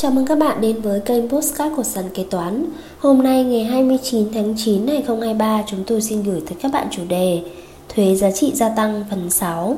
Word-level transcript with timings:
Chào 0.00 0.10
mừng 0.10 0.26
các 0.26 0.38
bạn 0.38 0.60
đến 0.60 0.80
với 0.80 1.00
kênh 1.00 1.28
Postcard 1.28 1.76
của 1.76 1.82
Sàn 1.82 2.04
Kế 2.14 2.24
Toán. 2.24 2.64
Hôm 2.98 3.22
nay, 3.22 3.44
ngày 3.44 3.64
29 3.64 4.32
tháng 4.32 4.54
9 4.56 4.86
năm 4.86 4.94
2023 4.94 5.62
chúng 5.66 5.84
tôi 5.86 6.00
xin 6.00 6.22
gửi 6.22 6.42
tới 6.46 6.56
các 6.62 6.72
bạn 6.72 6.86
chủ 6.90 7.02
đề 7.08 7.42
Thuế 7.88 8.14
giá 8.14 8.30
trị 8.30 8.52
gia 8.54 8.68
tăng 8.68 9.04
phần 9.10 9.30
6 9.30 9.76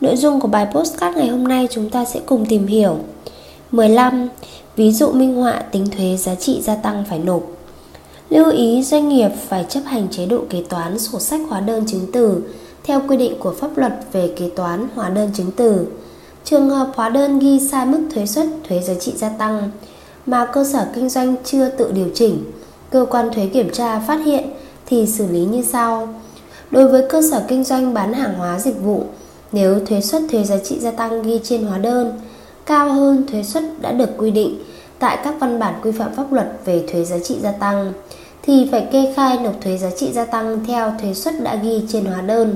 Nội 0.00 0.16
dung 0.16 0.40
của 0.40 0.48
bài 0.48 0.66
Postcard 0.72 1.16
ngày 1.16 1.28
hôm 1.28 1.48
nay 1.48 1.68
chúng 1.70 1.90
ta 1.90 2.04
sẽ 2.04 2.20
cùng 2.26 2.46
tìm 2.46 2.66
hiểu. 2.66 2.96
15. 3.70 4.28
Ví 4.76 4.92
dụ 4.92 5.12
minh 5.12 5.34
họa 5.34 5.62
tính 5.72 5.86
thuế 5.96 6.16
giá 6.16 6.34
trị 6.34 6.60
gia 6.62 6.74
tăng 6.74 7.04
phải 7.08 7.18
nộp. 7.18 7.42
Lưu 8.30 8.50
ý 8.50 8.82
doanh 8.82 9.08
nghiệp 9.08 9.30
phải 9.48 9.64
chấp 9.68 9.80
hành 9.86 10.08
chế 10.10 10.26
độ 10.26 10.40
kế 10.50 10.62
toán 10.68 10.98
sổ 10.98 11.20
sách 11.20 11.40
hóa 11.48 11.60
đơn 11.60 11.86
chứng 11.86 12.06
từ 12.12 12.42
theo 12.84 13.02
quy 13.08 13.16
định 13.16 13.34
của 13.38 13.54
pháp 13.60 13.78
luật 13.78 13.92
về 14.12 14.32
kế 14.36 14.50
toán 14.56 14.88
hóa 14.94 15.08
đơn 15.08 15.30
chứng 15.34 15.50
từ. 15.56 15.86
Trường 16.44 16.70
hợp 16.70 16.88
hóa 16.94 17.08
đơn 17.08 17.38
ghi 17.38 17.60
sai 17.60 17.86
mức 17.86 18.00
thuế 18.14 18.26
suất 18.26 18.46
thuế 18.68 18.80
giá 18.80 18.94
trị 18.94 19.12
gia 19.16 19.28
tăng 19.28 19.70
mà 20.26 20.46
cơ 20.52 20.64
sở 20.64 20.86
kinh 20.94 21.08
doanh 21.08 21.34
chưa 21.44 21.68
tự 21.68 21.92
điều 21.92 22.08
chỉnh, 22.14 22.44
cơ 22.90 23.06
quan 23.10 23.30
thuế 23.34 23.46
kiểm 23.46 23.70
tra 23.72 23.98
phát 23.98 24.20
hiện 24.24 24.44
thì 24.86 25.06
xử 25.06 25.26
lý 25.26 25.44
như 25.44 25.62
sau. 25.62 26.08
Đối 26.70 26.88
với 26.88 27.04
cơ 27.08 27.22
sở 27.30 27.44
kinh 27.48 27.64
doanh 27.64 27.94
bán 27.94 28.12
hàng 28.12 28.34
hóa 28.34 28.58
dịch 28.58 28.80
vụ, 28.82 29.04
nếu 29.52 29.80
thuế 29.86 30.00
suất 30.00 30.22
thuế 30.30 30.44
giá 30.44 30.58
trị 30.58 30.78
gia 30.80 30.90
tăng 30.90 31.22
ghi 31.22 31.40
trên 31.44 31.66
hóa 31.66 31.78
đơn 31.78 32.20
cao 32.66 32.92
hơn 32.92 33.26
thuế 33.26 33.42
suất 33.42 33.64
đã 33.80 33.92
được 33.92 34.10
quy 34.18 34.30
định 34.30 34.58
tại 34.98 35.18
các 35.24 35.34
văn 35.40 35.58
bản 35.58 35.74
quy 35.82 35.92
phạm 35.92 36.14
pháp 36.14 36.32
luật 36.32 36.52
về 36.64 36.84
thuế 36.92 37.04
giá 37.04 37.18
trị 37.18 37.36
gia 37.42 37.52
tăng 37.52 37.92
thì 38.42 38.68
phải 38.70 38.88
kê 38.92 39.12
khai 39.16 39.38
nộp 39.38 39.60
thuế 39.60 39.76
giá 39.78 39.90
trị 39.90 40.12
gia 40.12 40.24
tăng 40.24 40.64
theo 40.66 40.92
thuế 41.00 41.14
suất 41.14 41.42
đã 41.42 41.56
ghi 41.56 41.82
trên 41.88 42.04
hóa 42.04 42.20
đơn. 42.20 42.54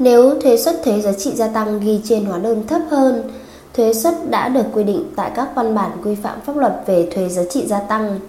Nếu 0.00 0.40
thuế 0.40 0.56
suất 0.56 0.82
thuế 0.84 1.00
giá 1.00 1.12
trị 1.12 1.30
gia 1.34 1.48
tăng 1.48 1.80
ghi 1.80 2.00
trên 2.04 2.24
hóa 2.24 2.38
đơn 2.38 2.66
thấp 2.66 2.80
hơn 2.90 3.30
thuế 3.74 3.94
suất 3.94 4.30
đã 4.30 4.48
được 4.48 4.64
quy 4.72 4.84
định 4.84 5.04
tại 5.16 5.30
các 5.34 5.48
văn 5.54 5.74
bản 5.74 5.90
quy 6.04 6.14
phạm 6.14 6.40
pháp 6.40 6.56
luật 6.56 6.82
về 6.86 7.08
thuế 7.14 7.28
giá 7.28 7.42
trị 7.50 7.66
gia 7.66 7.80
tăng 7.80 8.20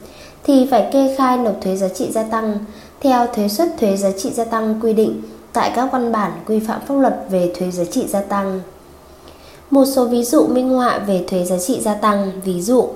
thì 0.44 0.68
phải 0.72 0.90
kê 0.94 1.16
khai 1.18 1.38
nộp 1.38 1.56
thuế 1.62 1.76
giá 1.76 1.88
trị 1.88 2.12
gia 2.12 2.24
tăng 2.24 2.58
theo 3.00 3.28
thuế 3.28 3.48
suất 3.48 3.70
thuế 3.80 3.98
giá 3.98 4.12
trị 4.12 4.30
gia 4.34 4.44
tăng 4.44 4.80
quy 4.82 4.94
định 4.94 5.22
tại 5.54 5.72
các 5.76 5.90
văn 5.92 6.12
bản 6.12 6.32
quy 6.46 6.60
phạm 6.60 6.82
pháp 6.88 6.96
luật 6.96 7.26
về 7.30 7.52
thuế 7.58 7.72
giá 7.72 7.84
trị 7.84 8.08
gia 8.08 8.22
tăng. 8.22 8.60
Một 9.70 9.86
số 9.86 10.06
ví 10.06 10.24
dụ 10.24 10.48
minh 10.48 10.70
họa 10.70 11.00
về 11.00 11.24
thuế 11.28 11.46
giá 11.46 11.58
trị 11.58 11.80
gia 11.82 11.94
tăng, 11.94 12.32
ví 12.46 12.62
dụ 12.62 12.90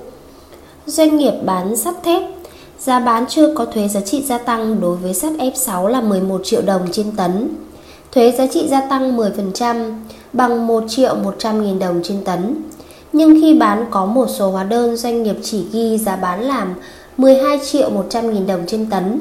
Doanh 0.86 1.16
nghiệp 1.16 1.34
bán 1.44 1.76
sắt 1.76 1.94
thép 2.02 2.22
Giá 2.78 3.00
bán 3.00 3.26
chưa 3.28 3.54
có 3.54 3.64
thuế 3.64 3.88
giá 3.88 4.00
trị 4.00 4.22
gia 4.22 4.38
tăng 4.38 4.80
đối 4.80 4.96
với 4.96 5.14
sắt 5.14 5.32
F6 5.32 5.86
là 5.86 6.00
11 6.00 6.40
triệu 6.44 6.62
đồng 6.62 6.88
trên 6.92 7.16
tấn 7.16 7.48
thuế 8.16 8.32
giá 8.32 8.46
trị 8.46 8.68
gia 8.68 8.80
tăng 8.80 9.16
10% 9.16 9.92
bằng 10.32 10.66
1 10.66 10.84
triệu 10.88 11.14
100 11.14 11.64
nghìn 11.64 11.78
đồng 11.78 12.00
trên 12.04 12.24
tấn. 12.24 12.54
Nhưng 13.12 13.40
khi 13.40 13.54
bán 13.54 13.84
có 13.90 14.06
một 14.06 14.26
số 14.38 14.50
hóa 14.50 14.64
đơn 14.64 14.96
doanh 14.96 15.22
nghiệp 15.22 15.36
chỉ 15.42 15.64
ghi 15.72 15.98
giá 15.98 16.16
bán 16.16 16.42
làm 16.42 16.74
12 17.16 17.58
triệu 17.72 17.90
100 17.90 18.34
nghìn 18.34 18.46
đồng 18.46 18.60
trên 18.66 18.86
tấn 18.90 19.20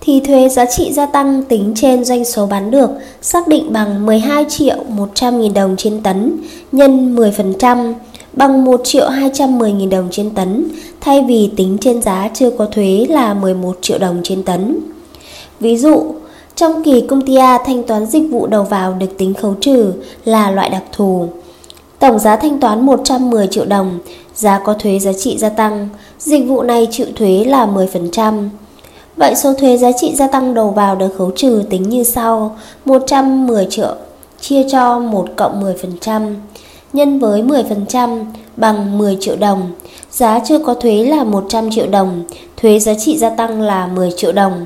thì 0.00 0.20
thuế 0.20 0.48
giá 0.48 0.64
trị 0.64 0.92
gia 0.92 1.06
tăng 1.06 1.42
tính 1.42 1.72
trên 1.76 2.04
doanh 2.04 2.24
số 2.24 2.46
bán 2.46 2.70
được 2.70 2.90
xác 3.22 3.48
định 3.48 3.72
bằng 3.72 4.06
12 4.06 4.44
triệu 4.48 4.76
100 4.88 5.40
nghìn 5.40 5.54
đồng 5.54 5.76
trên 5.76 6.02
tấn 6.02 6.36
nhân 6.72 7.16
10% 7.16 7.94
bằng 8.32 8.64
1 8.64 8.80
triệu 8.84 9.08
210 9.08 9.72
nghìn 9.72 9.90
đồng 9.90 10.08
trên 10.10 10.30
tấn 10.30 10.68
thay 11.00 11.24
vì 11.28 11.50
tính 11.56 11.78
trên 11.80 12.02
giá 12.02 12.30
chưa 12.34 12.50
có 12.50 12.66
thuế 12.66 13.06
là 13.08 13.34
11 13.34 13.78
triệu 13.80 13.98
đồng 13.98 14.20
trên 14.24 14.42
tấn. 14.42 14.78
Ví 15.60 15.76
dụ, 15.76 16.14
trong 16.60 16.84
kỳ 16.84 17.00
công 17.00 17.26
ty 17.26 17.36
A 17.36 17.58
thanh 17.66 17.82
toán 17.82 18.06
dịch 18.06 18.30
vụ 18.30 18.46
đầu 18.46 18.62
vào 18.62 18.92
được 18.92 19.18
tính 19.18 19.34
khấu 19.34 19.54
trừ 19.60 19.92
là 20.24 20.50
loại 20.50 20.70
đặc 20.70 20.82
thù. 20.92 21.28
Tổng 21.98 22.18
giá 22.18 22.36
thanh 22.36 22.60
toán 22.60 22.86
110 22.86 23.46
triệu 23.46 23.64
đồng, 23.64 23.98
giá 24.34 24.60
có 24.64 24.74
thuế 24.74 24.98
giá 24.98 25.12
trị 25.12 25.38
gia 25.38 25.48
tăng, 25.48 25.88
dịch 26.18 26.48
vụ 26.48 26.62
này 26.62 26.88
chịu 26.90 27.06
thuế 27.16 27.44
là 27.44 27.66
10%. 27.66 28.48
Vậy 29.16 29.34
số 29.34 29.54
thuế 29.54 29.76
giá 29.76 29.92
trị 29.92 30.14
gia 30.14 30.26
tăng 30.26 30.54
đầu 30.54 30.70
vào 30.70 30.96
được 30.96 31.08
khấu 31.18 31.30
trừ 31.36 31.62
tính 31.70 31.88
như 31.88 32.04
sau: 32.04 32.56
110 32.84 33.66
triệu 33.70 33.94
chia 34.40 34.68
cho 34.68 34.98
1 34.98 35.28
cộng 35.36 35.62
10% 36.08 36.34
nhân 36.92 37.18
với 37.18 37.42
10% 37.42 38.24
bằng 38.56 38.98
10 38.98 39.16
triệu 39.20 39.36
đồng. 39.36 39.70
Giá 40.10 40.40
chưa 40.44 40.58
có 40.58 40.74
thuế 40.74 41.04
là 41.04 41.24
100 41.24 41.70
triệu 41.70 41.86
đồng, 41.86 42.22
thuế 42.56 42.78
giá 42.78 42.94
trị 42.94 43.18
gia 43.18 43.30
tăng 43.30 43.60
là 43.60 43.86
10 43.86 44.10
triệu 44.16 44.32
đồng. 44.32 44.64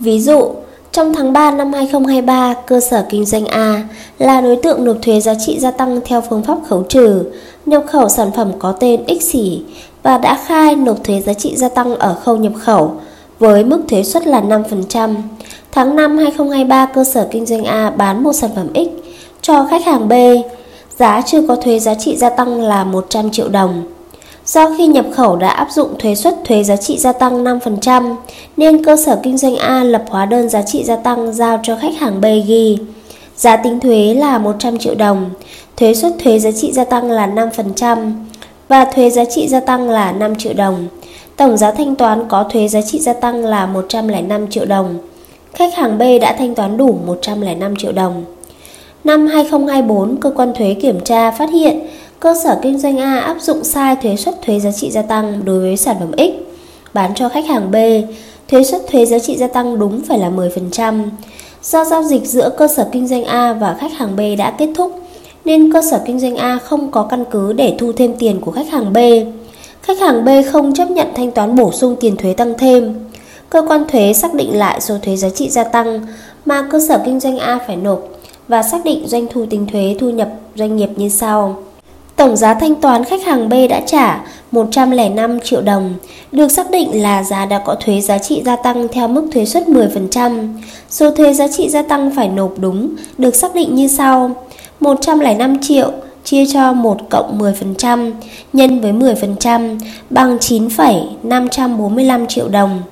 Ví 0.00 0.20
dụ, 0.20 0.50
trong 0.92 1.14
tháng 1.14 1.32
3 1.32 1.50
năm 1.50 1.72
2023, 1.72 2.54
cơ 2.66 2.80
sở 2.80 3.06
kinh 3.10 3.24
doanh 3.24 3.46
A 3.46 3.84
là 4.18 4.40
đối 4.40 4.56
tượng 4.56 4.84
nộp 4.84 4.96
thuế 5.02 5.20
giá 5.20 5.34
trị 5.34 5.58
gia 5.58 5.70
tăng 5.70 6.00
theo 6.04 6.20
phương 6.20 6.42
pháp 6.42 6.58
khấu 6.68 6.82
trừ, 6.82 7.24
nhập 7.66 7.84
khẩu 7.86 8.08
sản 8.08 8.30
phẩm 8.36 8.52
có 8.58 8.72
tên 8.72 9.04
X 9.20 9.24
xỉ 9.24 9.62
và 10.02 10.18
đã 10.18 10.38
khai 10.46 10.76
nộp 10.76 11.04
thuế 11.04 11.20
giá 11.20 11.34
trị 11.34 11.56
gia 11.56 11.68
tăng 11.68 11.96
ở 11.96 12.14
khâu 12.14 12.36
nhập 12.36 12.52
khẩu 12.60 12.94
với 13.38 13.64
mức 13.64 13.80
thuế 13.88 14.02
suất 14.02 14.26
là 14.26 14.40
5%. 14.40 15.14
Tháng 15.72 15.96
5 15.96 16.18
2023, 16.18 16.86
cơ 16.86 17.04
sở 17.04 17.28
kinh 17.30 17.46
doanh 17.46 17.64
A 17.64 17.90
bán 17.90 18.22
một 18.22 18.32
sản 18.32 18.50
phẩm 18.56 18.68
X 18.74 18.88
cho 19.42 19.66
khách 19.70 19.84
hàng 19.84 20.08
B, 20.08 20.12
giá 20.98 21.22
chưa 21.26 21.42
có 21.48 21.56
thuế 21.56 21.78
giá 21.78 21.94
trị 21.94 22.16
gia 22.16 22.30
tăng 22.30 22.60
là 22.60 22.84
100 22.84 23.30
triệu 23.30 23.48
đồng. 23.48 23.91
Do 24.46 24.70
khi 24.78 24.86
nhập 24.86 25.06
khẩu 25.12 25.36
đã 25.36 25.48
áp 25.48 25.68
dụng 25.70 25.94
thuế 25.98 26.14
suất 26.14 26.34
thuế 26.44 26.64
giá 26.64 26.76
trị 26.76 26.98
gia 26.98 27.12
tăng 27.12 27.44
5%, 27.44 28.16
nên 28.56 28.84
cơ 28.84 28.96
sở 28.96 29.20
kinh 29.22 29.38
doanh 29.38 29.56
A 29.56 29.84
lập 29.84 30.04
hóa 30.08 30.26
đơn 30.26 30.48
giá 30.48 30.62
trị 30.62 30.84
gia 30.84 30.96
tăng 30.96 31.32
giao 31.32 31.60
cho 31.62 31.76
khách 31.76 31.96
hàng 31.98 32.20
B 32.20 32.24
ghi. 32.46 32.78
Giá 33.36 33.56
tính 33.56 33.80
thuế 33.80 34.14
là 34.14 34.38
100 34.38 34.78
triệu 34.78 34.94
đồng, 34.94 35.30
thuế 35.76 35.94
suất 35.94 36.12
thuế 36.24 36.38
giá 36.38 36.50
trị 36.50 36.72
gia 36.72 36.84
tăng 36.84 37.10
là 37.10 37.26
5% 37.26 38.12
và 38.68 38.84
thuế 38.84 39.10
giá 39.10 39.24
trị 39.24 39.48
gia 39.48 39.60
tăng 39.60 39.90
là 39.90 40.12
5 40.12 40.34
triệu 40.34 40.52
đồng. 40.52 40.88
Tổng 41.36 41.56
giá 41.56 41.70
thanh 41.70 41.94
toán 41.94 42.28
có 42.28 42.44
thuế 42.44 42.68
giá 42.68 42.80
trị 42.82 42.98
gia 42.98 43.12
tăng 43.12 43.44
là 43.44 43.66
105 43.66 44.48
triệu 44.50 44.64
đồng. 44.64 44.98
Khách 45.54 45.74
hàng 45.74 45.98
B 45.98 46.02
đã 46.20 46.36
thanh 46.38 46.54
toán 46.54 46.76
đủ 46.76 46.98
105 47.06 47.76
triệu 47.76 47.92
đồng. 47.92 48.24
Năm 49.04 49.26
2024, 49.26 50.16
cơ 50.16 50.30
quan 50.30 50.54
thuế 50.54 50.74
kiểm 50.74 51.00
tra 51.00 51.30
phát 51.30 51.50
hiện 51.50 51.80
cơ 52.22 52.34
sở 52.34 52.58
kinh 52.62 52.78
doanh 52.78 52.98
A 52.98 53.18
áp 53.18 53.36
dụng 53.40 53.64
sai 53.64 53.96
thuế 53.96 54.16
suất 54.16 54.42
thuế 54.42 54.60
giá 54.60 54.72
trị 54.72 54.90
gia 54.90 55.02
tăng 55.02 55.44
đối 55.44 55.60
với 55.60 55.76
sản 55.76 55.96
phẩm 56.00 56.12
X, 56.16 56.30
bán 56.94 57.14
cho 57.14 57.28
khách 57.28 57.46
hàng 57.46 57.70
B, 57.70 57.76
thuế 58.48 58.64
suất 58.64 58.82
thuế 58.90 59.06
giá 59.06 59.18
trị 59.18 59.36
gia 59.36 59.46
tăng 59.46 59.78
đúng 59.78 60.00
phải 60.08 60.18
là 60.18 60.30
10%. 60.30 61.02
Do 61.62 61.84
giao 61.84 62.02
dịch 62.02 62.26
giữa 62.26 62.50
cơ 62.58 62.68
sở 62.68 62.88
kinh 62.92 63.08
doanh 63.08 63.24
A 63.24 63.52
và 63.52 63.76
khách 63.80 63.92
hàng 63.92 64.16
B 64.16 64.20
đã 64.38 64.50
kết 64.50 64.68
thúc, 64.74 65.00
nên 65.44 65.72
cơ 65.72 65.82
sở 65.82 66.00
kinh 66.06 66.20
doanh 66.20 66.36
A 66.36 66.58
không 66.58 66.90
có 66.90 67.02
căn 67.02 67.24
cứ 67.30 67.52
để 67.52 67.74
thu 67.78 67.92
thêm 67.92 68.14
tiền 68.18 68.40
của 68.40 68.50
khách 68.50 68.68
hàng 68.68 68.92
B. 68.92 68.98
Khách 69.82 70.00
hàng 70.00 70.24
B 70.24 70.28
không 70.52 70.74
chấp 70.74 70.90
nhận 70.90 71.06
thanh 71.14 71.30
toán 71.30 71.56
bổ 71.56 71.72
sung 71.72 71.96
tiền 72.00 72.16
thuế 72.16 72.32
tăng 72.32 72.54
thêm. 72.58 72.94
Cơ 73.50 73.62
quan 73.68 73.84
thuế 73.88 74.12
xác 74.12 74.34
định 74.34 74.58
lại 74.58 74.80
số 74.80 74.94
thuế 75.02 75.16
giá 75.16 75.30
trị 75.30 75.50
gia 75.50 75.64
tăng 75.64 76.06
mà 76.44 76.68
cơ 76.70 76.80
sở 76.88 77.00
kinh 77.04 77.20
doanh 77.20 77.38
A 77.38 77.58
phải 77.66 77.76
nộp 77.76 78.08
và 78.48 78.62
xác 78.62 78.84
định 78.84 79.08
doanh 79.08 79.26
thu 79.30 79.46
tính 79.50 79.66
thuế 79.72 79.96
thu 80.00 80.10
nhập 80.10 80.28
doanh 80.54 80.76
nghiệp 80.76 80.90
như 80.96 81.08
sau. 81.08 81.56
Tổng 82.22 82.36
giá 82.36 82.54
thanh 82.54 82.74
toán 82.74 83.04
khách 83.04 83.24
hàng 83.24 83.48
B 83.48 83.52
đã 83.70 83.80
trả 83.86 84.24
105 84.50 85.40
triệu 85.40 85.62
đồng, 85.62 85.94
được 86.32 86.48
xác 86.48 86.70
định 86.70 87.02
là 87.02 87.22
giá 87.22 87.46
đã 87.46 87.58
có 87.58 87.74
thuế 87.74 88.00
giá 88.00 88.18
trị 88.18 88.42
gia 88.44 88.56
tăng 88.56 88.88
theo 88.88 89.08
mức 89.08 89.28
thuế 89.32 89.44
suất 89.44 89.66
10%. 89.66 90.48
Số 90.90 91.10
thuế 91.10 91.32
giá 91.34 91.48
trị 91.48 91.68
gia 91.68 91.82
tăng 91.82 92.10
phải 92.16 92.28
nộp 92.28 92.58
đúng 92.58 92.88
được 93.18 93.34
xác 93.34 93.54
định 93.54 93.74
như 93.74 93.88
sau: 93.88 94.30
105 94.80 95.62
triệu 95.62 95.92
chia 96.24 96.46
cho 96.46 96.72
1 96.72 96.98
cộng 97.10 97.38
10% 97.38 98.12
nhân 98.52 98.80
với 98.80 98.92
10% 98.92 99.78
bằng 100.10 100.38
9,545 100.38 102.26
triệu 102.26 102.48
đồng. 102.48 102.82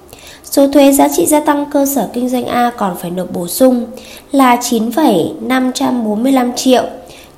Số 0.44 0.68
thuế 0.68 0.92
giá 0.92 1.08
trị 1.16 1.26
gia 1.26 1.40
tăng 1.40 1.64
cơ 1.72 1.86
sở 1.86 2.08
kinh 2.12 2.28
doanh 2.28 2.46
A 2.46 2.70
còn 2.76 2.96
phải 3.00 3.10
nộp 3.10 3.32
bổ 3.32 3.46
sung 3.46 3.86
là 4.32 4.56
9,545 4.62 6.52
triệu 6.56 6.82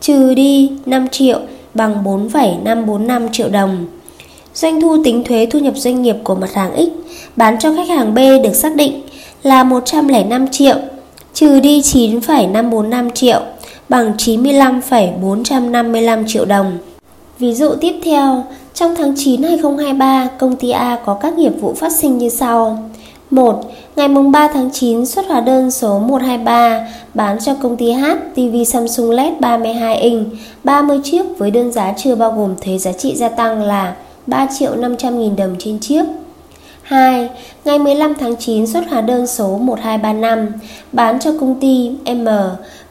trừ 0.01 0.35
đi 0.35 0.71
5 0.87 1.09
triệu 1.09 1.41
bằng 1.75 2.05
4,545 2.05 3.29
triệu 3.33 3.49
đồng. 3.49 3.87
Doanh 4.55 4.81
thu 4.81 5.03
tính 5.05 5.25
thuế 5.25 5.47
thu 5.51 5.59
nhập 5.59 5.75
doanh 5.77 6.03
nghiệp 6.03 6.17
của 6.25 6.35
mặt 6.35 6.55
hàng 6.55 6.77
X 6.77 6.89
bán 7.37 7.59
cho 7.59 7.73
khách 7.77 7.89
hàng 7.89 8.15
B 8.15 8.19
được 8.19 8.55
xác 8.55 8.77
định 8.77 9.03
là 9.43 9.65
105 9.65 10.49
triệu 10.49 10.77
trừ 11.35 11.61
đi 11.61 11.83
9,545 11.83 13.11
triệu 13.11 13.41
bằng 13.89 14.13
95,455 14.19 16.25
triệu 16.27 16.45
đồng. 16.45 16.79
Ví 17.39 17.55
dụ 17.55 17.75
tiếp 17.81 17.95
theo, 18.05 18.45
trong 18.75 18.95
tháng 18.99 19.15
9 19.17 19.43
2023, 19.43 20.29
công 20.39 20.57
ty 20.57 20.71
A 20.71 20.99
có 21.07 21.15
các 21.15 21.35
nghiệp 21.35 21.53
vụ 21.61 21.75
phát 21.75 21.93
sinh 21.93 22.19
như 22.19 22.29
sau. 22.29 22.91
1. 23.33 23.61
Ngày 23.97 24.09
3 24.09 24.49
tháng 24.49 24.71
9 24.71 25.07
xuất 25.07 25.27
hóa 25.29 25.41
đơn 25.41 25.71
số 25.71 25.99
123 25.99 26.89
bán 27.15 27.39
cho 27.41 27.55
công 27.55 27.77
ty 27.77 27.93
H 27.93 28.05
TV 28.35 28.57
Samsung 28.67 29.11
LED 29.11 29.33
32 29.41 29.97
inch 29.97 30.29
30 30.65 31.01
chiếc 31.05 31.23
với 31.39 31.51
đơn 31.51 31.73
giá 31.73 31.95
chưa 31.97 32.15
bao 32.15 32.33
gồm 32.33 32.55
thuế 32.61 32.79
giá 32.79 32.93
trị 32.93 33.17
gia 33.17 33.29
tăng 33.29 33.63
là 33.63 33.95
3 34.27 34.47
triệu 34.59 34.75
500 34.75 35.19
nghìn 35.19 35.37
đồng 35.37 35.57
trên 35.59 35.79
chiếc. 35.79 36.05
2. 36.83 37.29
Ngày 37.65 37.79
15 37.79 38.15
tháng 38.21 38.37
9 38.37 38.67
xuất 38.67 38.91
hóa 38.91 39.01
đơn 39.01 39.27
số 39.27 39.59
1235 39.59 40.53
bán 40.93 41.21
cho 41.21 41.33
công 41.41 41.61
ty 41.61 41.91
M 42.15 42.29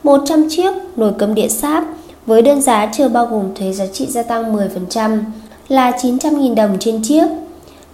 100 0.03 0.47
chiếc 0.49 0.73
nồi 0.95 1.13
cơm 1.17 1.35
điện 1.35 1.49
sáp 1.49 1.83
với 2.25 2.41
đơn 2.41 2.61
giá 2.61 2.89
chưa 2.93 3.07
bao 3.07 3.25
gồm 3.25 3.55
thuế 3.55 3.73
giá 3.73 3.85
trị 3.93 4.05
gia 4.05 4.23
tăng 4.23 4.55
10% 4.55 5.19
là 5.67 5.91
900.000 5.91 6.55
đồng 6.55 6.77
trên 6.79 7.01
chiếc. 7.03 7.25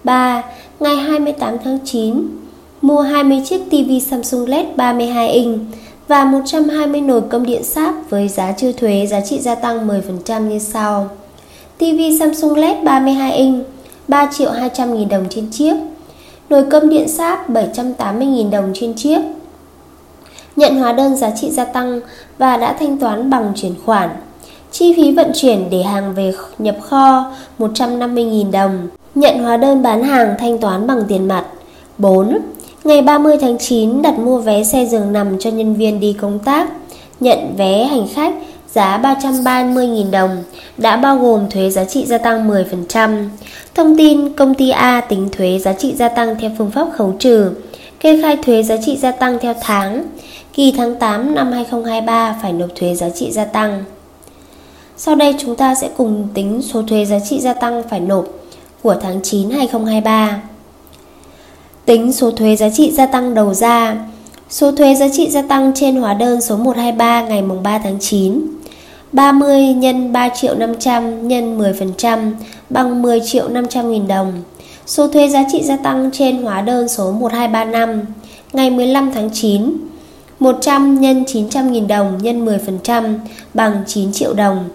3. 0.03 0.43
Ngày 0.79 0.95
28 0.95 1.57
tháng 1.63 1.79
9, 1.85 2.27
mua 2.81 3.01
20 3.01 3.41
chiếc 3.45 3.61
TV 3.69 4.09
Samsung 4.09 4.45
LED 4.45 4.65
32 4.75 5.29
inch 5.31 5.59
và 6.07 6.25
120 6.25 7.01
nồi 7.01 7.21
cơm 7.29 7.45
điện 7.45 7.63
sáp 7.63 7.93
với 8.09 8.27
giá 8.27 8.51
chưa 8.51 8.71
thuế 8.71 9.07
giá 9.07 9.21
trị 9.21 9.39
gia 9.39 9.55
tăng 9.55 9.87
10% 9.87 10.47
như 10.47 10.59
sau. 10.59 11.09
TV 11.77 11.99
Samsung 12.19 12.55
LED 12.55 12.83
32 12.83 13.33
inch 13.33 13.65
3 14.07 14.29
triệu 14.31 14.51
200 14.51 14.93
nghìn 14.93 15.09
đồng 15.09 15.25
trên 15.29 15.51
chiếc. 15.51 15.73
Nồi 16.49 16.63
cơm 16.69 16.89
điện 16.89 17.07
sáp 17.07 17.49
780 17.49 18.27
nghìn 18.27 18.49
đồng 18.49 18.71
trên 18.73 18.93
chiếc. 18.93 19.19
Nhận 20.55 20.75
hóa 20.79 20.93
đơn 20.93 21.15
giá 21.15 21.31
trị 21.41 21.51
gia 21.51 21.65
tăng 21.65 22.01
và 22.37 22.57
đã 22.57 22.75
thanh 22.79 22.97
toán 22.97 23.29
bằng 23.29 23.53
chuyển 23.55 23.73
khoản. 23.85 24.09
Chi 24.71 24.93
phí 24.97 25.11
vận 25.11 25.31
chuyển 25.35 25.69
để 25.69 25.83
hàng 25.83 26.13
về 26.13 26.33
nhập 26.57 26.77
kho 26.81 27.31
150.000 27.59 28.51
đồng. 28.51 28.87
Nhận 29.17 29.39
hóa 29.39 29.57
đơn 29.57 29.83
bán 29.83 30.03
hàng 30.03 30.35
thanh 30.39 30.57
toán 30.57 30.87
bằng 30.87 31.03
tiền 31.07 31.27
mặt 31.27 31.45
4. 31.97 32.37
Ngày 32.83 33.01
30 33.01 33.37
tháng 33.41 33.57
9 33.57 34.01
đặt 34.01 34.19
mua 34.19 34.39
vé 34.39 34.63
xe 34.63 34.85
giường 34.85 35.13
nằm 35.13 35.39
cho 35.39 35.49
nhân 35.49 35.73
viên 35.73 35.99
đi 35.99 36.15
công 36.21 36.39
tác 36.39 36.69
Nhận 37.19 37.55
vé 37.57 37.83
hành 37.83 38.07
khách 38.13 38.33
giá 38.73 38.99
330.000 39.03 40.11
đồng, 40.11 40.43
đã 40.77 40.97
bao 40.97 41.17
gồm 41.17 41.49
thuế 41.49 41.69
giá 41.69 41.85
trị 41.85 42.05
gia 42.05 42.17
tăng 42.17 42.49
10%. 42.49 43.29
Thông 43.75 43.97
tin 43.97 44.33
công 44.33 44.53
ty 44.53 44.69
A 44.69 45.01
tính 45.01 45.29
thuế 45.31 45.59
giá 45.59 45.73
trị 45.73 45.95
gia 45.95 46.09
tăng 46.09 46.35
theo 46.39 46.51
phương 46.57 46.71
pháp 46.71 46.87
khấu 46.93 47.13
trừ, 47.19 47.51
kê 47.99 48.21
khai 48.21 48.37
thuế 48.37 48.63
giá 48.63 48.77
trị 48.85 48.97
gia 48.97 49.11
tăng 49.11 49.39
theo 49.39 49.53
tháng. 49.61 50.03
Kỳ 50.53 50.73
tháng 50.77 50.95
8 50.95 51.35
năm 51.35 51.51
2023 51.51 52.39
phải 52.41 52.53
nộp 52.53 52.69
thuế 52.75 52.95
giá 52.95 53.09
trị 53.09 53.31
gia 53.31 53.45
tăng. 53.45 53.83
Sau 54.97 55.15
đây 55.15 55.35
chúng 55.39 55.55
ta 55.55 55.75
sẽ 55.75 55.89
cùng 55.97 56.27
tính 56.33 56.61
số 56.61 56.81
thuế 56.81 57.05
giá 57.05 57.19
trị 57.19 57.39
gia 57.39 57.53
tăng 57.53 57.83
phải 57.89 57.99
nộp 57.99 58.25
của 58.83 58.95
tháng 59.01 59.19
9 59.23 59.49
2023. 59.49 60.41
Tính 61.85 62.13
số 62.13 62.31
thuế 62.31 62.55
giá 62.55 62.69
trị 62.69 62.91
gia 62.91 63.05
tăng 63.05 63.33
đầu 63.33 63.53
ra 63.53 63.97
Số 64.49 64.71
thuế 64.71 64.95
giá 64.95 65.07
trị 65.13 65.29
gia 65.29 65.41
tăng 65.41 65.71
trên 65.75 65.95
hóa 65.95 66.13
đơn 66.13 66.41
số 66.41 66.57
123 66.57 67.21
ngày 67.21 67.43
3 67.63 67.77
tháng 67.77 67.99
9 67.99 68.41
30 69.11 69.73
nhân 69.73 70.13
3 70.13 70.29
triệu 70.29 70.55
500 70.55 71.27
nhân 71.27 71.59
10% 71.59 72.31
bằng 72.69 73.01
10 73.01 73.21
triệu 73.25 73.47
500 73.49 73.91
nghìn 73.91 74.07
đồng. 74.07 74.33
Số 74.85 75.07
thuế 75.07 75.29
giá 75.29 75.43
trị 75.51 75.63
gia 75.63 75.77
tăng 75.77 76.09
trên 76.13 76.43
hóa 76.43 76.61
đơn 76.61 76.87
số 76.87 77.11
1235 77.11 78.01
ngày 78.53 78.69
15 78.69 79.11
tháng 79.13 79.29
9 79.33 79.73
100 80.39 81.01
nhân 81.01 81.23
900 81.27 81.71
nghìn 81.71 81.87
đồng 81.87 82.17
nhân 82.21 82.45
10% 82.45 83.13
bằng 83.53 83.83
9 83.87 84.11
triệu 84.13 84.33
đồng. 84.33 84.69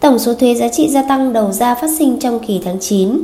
Tổng 0.00 0.18
số 0.18 0.34
thuế 0.34 0.54
giá 0.54 0.68
trị 0.68 0.88
gia 0.88 1.02
tăng 1.02 1.32
đầu 1.32 1.52
ra 1.52 1.74
phát 1.74 1.90
sinh 1.98 2.18
trong 2.20 2.38
kỳ 2.38 2.60
tháng 2.64 2.80
9 2.80 3.20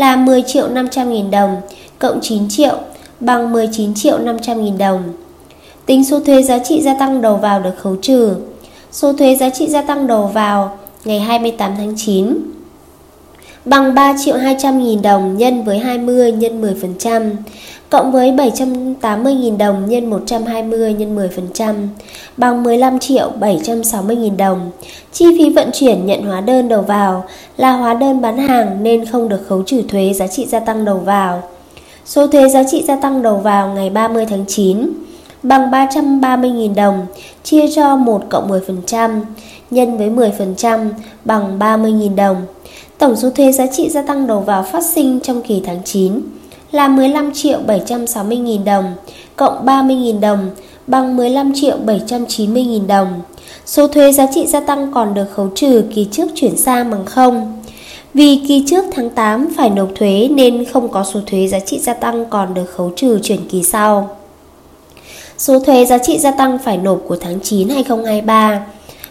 là 0.00 0.16
10 0.16 0.42
triệu 0.46 0.68
500 0.68 1.12
nghìn 1.12 1.30
đồng, 1.30 1.60
cộng 1.98 2.18
9 2.22 2.48
triệu, 2.48 2.78
bằng 3.20 3.52
19 3.52 3.94
triệu 3.94 4.18
500 4.18 4.64
nghìn 4.64 4.78
đồng. 4.78 5.02
Tính 5.86 6.04
số 6.04 6.20
thuế 6.20 6.42
giá 6.42 6.58
trị 6.58 6.82
gia 6.82 6.94
tăng 6.94 7.22
đầu 7.22 7.36
vào 7.36 7.60
được 7.60 7.74
khấu 7.78 7.96
trừ 7.96 8.36
Số 8.92 9.12
thuế 9.12 9.36
giá 9.36 9.50
trị 9.50 9.66
gia 9.66 9.82
tăng 9.82 10.06
đầu 10.06 10.26
vào 10.26 10.78
ngày 11.04 11.20
28 11.20 11.72
tháng 11.76 11.94
9 11.96 12.36
bằng 13.64 13.94
3 13.94 14.14
triệu 14.24 14.36
200 14.36 14.78
nghìn 14.78 15.02
đồng 15.02 15.36
nhân 15.36 15.64
với 15.64 15.78
20 15.78 16.32
nhân 16.32 16.62
10% 16.62 17.30
cộng 17.90 18.12
với 18.12 18.32
780 18.32 19.34
nghìn 19.34 19.58
đồng 19.58 19.88
nhân 19.88 20.10
120 20.10 20.92
nhân 20.92 21.16
10% 21.16 21.74
bằng 22.36 22.62
15 22.62 22.98
triệu 22.98 23.30
760 23.40 24.16
nghìn 24.16 24.36
đồng. 24.36 24.70
Chi 25.12 25.26
phí 25.38 25.50
vận 25.50 25.70
chuyển 25.72 26.06
nhận 26.06 26.22
hóa 26.22 26.40
đơn 26.40 26.68
đầu 26.68 26.82
vào 26.82 27.24
là 27.56 27.72
hóa 27.72 27.94
đơn 27.94 28.20
bán 28.20 28.38
hàng 28.38 28.82
nên 28.82 29.04
không 29.04 29.28
được 29.28 29.40
khấu 29.48 29.62
trừ 29.62 29.82
thuế 29.88 30.12
giá 30.12 30.26
trị 30.26 30.46
gia 30.46 30.60
tăng 30.60 30.84
đầu 30.84 30.98
vào. 30.98 31.42
Số 32.04 32.26
thuế 32.26 32.48
giá 32.48 32.62
trị 32.70 32.84
gia 32.88 32.96
tăng 32.96 33.22
đầu 33.22 33.36
vào 33.36 33.68
ngày 33.68 33.90
30 33.90 34.26
tháng 34.26 34.44
9 34.48 34.88
bằng 35.42 35.70
330.000 35.70 36.74
đồng, 36.74 37.06
chia 37.44 37.68
cho 37.74 37.96
1 37.96 38.22
cộng 38.28 38.50
10% 38.50 39.20
nhân 39.70 39.98
với 39.98 40.10
10% 40.10 40.88
bằng 41.24 41.58
30.000 41.58 42.16
đồng. 42.16 42.36
Tổng 42.98 43.16
số 43.16 43.30
thuế 43.30 43.52
giá 43.52 43.66
trị 43.66 43.90
gia 43.90 44.02
tăng 44.02 44.26
đầu 44.26 44.40
vào 44.40 44.62
phát 44.62 44.84
sinh 44.84 45.20
trong 45.20 45.42
kỳ 45.42 45.62
tháng 45.66 45.78
9 45.84 46.20
là 46.72 46.88
15 46.88 47.32
triệu 47.34 47.58
760.000 47.66 48.64
đồng, 48.64 48.92
cộng 49.36 49.66
30.000 49.66 50.20
đồng, 50.20 50.50
bằng 50.86 51.16
15 51.16 51.52
triệu 51.54 51.76
790.000 51.86 52.86
đồng. 52.86 53.20
Số 53.66 53.88
thuế 53.88 54.12
giá 54.12 54.26
trị 54.34 54.46
gia 54.46 54.60
tăng 54.60 54.92
còn 54.92 55.14
được 55.14 55.26
khấu 55.34 55.48
trừ 55.54 55.84
kỳ 55.94 56.08
trước 56.12 56.28
chuyển 56.34 56.56
sang 56.56 56.90
bằng 56.90 57.04
không. 57.06 57.62
Vì 58.14 58.40
kỳ 58.48 58.64
trước 58.66 58.84
tháng 58.92 59.10
8 59.10 59.48
phải 59.56 59.70
nộp 59.70 59.88
thuế 59.94 60.28
nên 60.30 60.64
không 60.64 60.88
có 60.88 61.04
số 61.04 61.20
thuế 61.26 61.48
giá 61.48 61.60
trị 61.60 61.78
gia 61.78 61.94
tăng 61.94 62.24
còn 62.30 62.54
được 62.54 62.66
khấu 62.74 62.92
trừ 62.96 63.18
chuyển 63.22 63.48
kỳ 63.48 63.62
sau. 63.62 64.16
Số 65.38 65.60
thuế 65.60 65.84
giá 65.84 65.98
trị 65.98 66.18
gia 66.18 66.30
tăng 66.30 66.58
phải 66.58 66.76
nộp 66.76 67.00
của 67.08 67.16
tháng 67.16 67.40
9 67.40 67.68
2023 67.68 68.66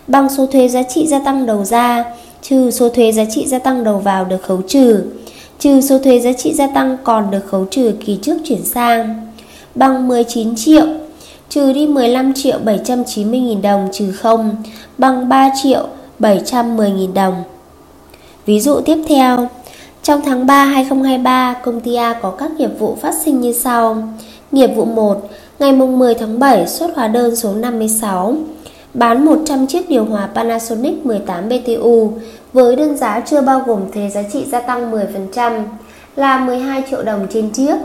bằng 0.07 0.29
số 0.29 0.45
thuế 0.45 0.67
giá 0.67 0.83
trị 0.83 1.07
gia 1.07 1.19
tăng 1.19 1.45
đầu 1.45 1.65
ra, 1.65 2.05
trừ 2.41 2.71
số 2.71 2.89
thuế 2.89 3.12
giá 3.12 3.25
trị 3.31 3.47
gia 3.47 3.59
tăng 3.59 3.83
đầu 3.83 4.00
vào 4.00 4.25
được 4.25 4.41
khấu 4.44 4.62
trừ 4.67 5.03
trừ 5.59 5.81
số 5.81 6.00
thuế 6.00 6.19
giá 6.19 6.33
trị 6.33 6.53
gia 6.53 6.67
tăng 6.67 6.97
còn 7.03 7.31
được 7.31 7.45
khấu 7.45 7.65
trừ 7.65 7.94
kỳ 8.06 8.19
trước 8.21 8.38
chuyển 8.45 8.65
sang 8.65 9.27
bằng 9.75 10.07
19 10.07 10.56
triệu 10.56 10.85
trừ 11.50 11.73
đi 11.73 11.88
15 11.88 12.33
triệu 12.33 12.59
790 12.65 13.39
nghìn 13.39 13.61
đồng 13.61 13.89
trừ 13.91 14.11
0 14.11 14.56
bằng 14.97 15.29
3 15.29 15.50
triệu 15.63 15.88
710 16.19 16.91
nghìn 16.91 17.13
đồng. 17.13 17.44
Ví 18.45 18.59
dụ 18.59 18.79
tiếp 18.81 18.97
theo, 19.07 19.47
trong 20.03 20.21
tháng 20.25 20.45
3 20.45 20.65
2023, 20.65 21.53
công 21.63 21.79
ty 21.79 21.95
A 21.95 22.13
có 22.13 22.31
các 22.31 22.51
nghiệp 22.51 22.71
vụ 22.79 22.97
phát 23.01 23.13
sinh 23.25 23.41
như 23.41 23.53
sau. 23.53 24.03
Nghiệp 24.51 24.67
vụ 24.75 24.85
1, 24.85 25.29
ngày 25.59 25.71
10 25.71 26.15
tháng 26.15 26.39
7 26.39 26.67
xuất 26.67 26.95
hóa 26.95 27.07
đơn 27.07 27.35
số 27.35 27.53
56, 27.53 28.35
bán 28.94 29.25
100 29.25 29.68
chiếc 29.68 29.89
điều 29.89 30.06
hòa 30.06 30.30
Panasonic 30.36 31.06
18 31.06 31.50
BTU 31.50 32.12
với 32.53 32.75
đơn 32.75 32.97
giá 32.97 33.19
chưa 33.19 33.41
bao 33.41 33.63
gồm 33.65 33.91
thuế 33.94 34.09
giá 34.09 34.24
trị 34.33 34.45
gia 34.51 34.59
tăng 34.59 34.91
10% 34.91 35.63
là 36.15 36.38
12 36.38 36.83
triệu 36.89 37.03
đồng 37.03 37.27
trên 37.33 37.50
chiếc. 37.50 37.75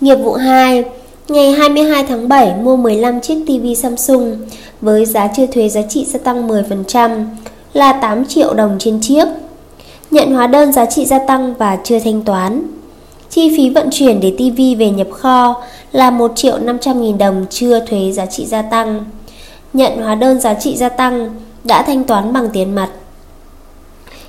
Nghiệp 0.00 0.14
vụ 0.14 0.32
2, 0.32 0.84
ngày 1.28 1.52
22 1.52 2.04
tháng 2.04 2.28
7 2.28 2.54
mua 2.62 2.76
15 2.76 3.20
chiếc 3.20 3.44
TV 3.46 3.80
Samsung 3.82 4.36
với 4.80 5.06
giá 5.06 5.28
chưa 5.36 5.46
thuế 5.46 5.68
giá 5.68 5.82
trị 5.82 6.04
gia 6.04 6.18
tăng 6.18 6.48
10% 6.48 7.24
là 7.72 7.92
8 7.92 8.24
triệu 8.24 8.54
đồng 8.54 8.76
trên 8.78 9.00
chiếc. 9.00 9.24
Nhận 10.10 10.34
hóa 10.34 10.46
đơn 10.46 10.72
giá 10.72 10.86
trị 10.86 11.06
gia 11.06 11.18
tăng 11.18 11.54
và 11.54 11.78
chưa 11.84 11.98
thanh 11.98 12.22
toán. 12.22 12.62
Chi 13.30 13.56
phí 13.56 13.70
vận 13.70 13.88
chuyển 13.90 14.20
để 14.20 14.30
TV 14.38 14.60
về 14.78 14.90
nhập 14.90 15.08
kho 15.10 15.62
là 15.92 16.10
1 16.10 16.32
triệu 16.34 16.58
500 16.58 17.02
nghìn 17.02 17.18
đồng 17.18 17.46
chưa 17.50 17.80
thuế 17.86 18.12
giá 18.12 18.26
trị 18.26 18.46
gia 18.46 18.62
tăng. 18.62 19.04
Nhận 19.76 20.02
hóa 20.02 20.14
đơn 20.14 20.40
giá 20.40 20.54
trị 20.54 20.76
gia 20.76 20.88
tăng 20.88 21.30
đã 21.64 21.82
thanh 21.82 22.04
toán 22.04 22.32
bằng 22.32 22.48
tiền 22.52 22.74
mặt. 22.74 22.88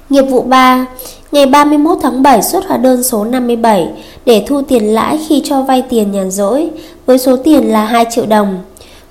Nghiệp 0.10 0.22
vụ 0.22 0.42
3, 0.42 0.86
ngày 1.32 1.46
31 1.46 1.98
tháng 2.02 2.24
7 2.24 2.44
xuất 2.44 2.68
hóa 2.68 2.78
đơn 2.78 3.04
số 3.04 3.24
57 3.24 3.88
để 4.26 4.44
thu 4.48 4.62
tiền 4.62 4.94
lãi 4.94 5.20
khi 5.28 5.42
cho 5.46 5.62
vay 5.62 5.84
tiền 5.90 6.12
nhàn 6.12 6.32
rỗi 6.32 6.70
với 7.06 7.18
số 7.18 7.38
tiền 7.38 7.64
là 7.64 7.86
2 7.86 8.06
triệu 8.10 8.26
đồng. 8.26 8.58